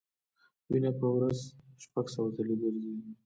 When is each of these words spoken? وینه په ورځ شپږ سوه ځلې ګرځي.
وینه 0.69 0.91
په 0.99 1.07
ورځ 1.15 1.37
شپږ 1.83 2.05
سوه 2.15 2.29
ځلې 2.35 2.55
ګرځي. 2.61 2.93